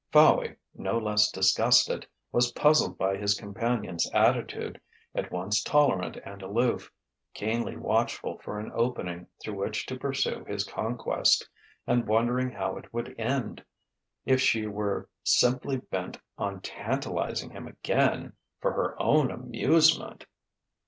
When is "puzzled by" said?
2.53-3.17